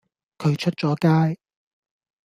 [0.39, 0.97] 佢出咗
[1.35, 1.39] 街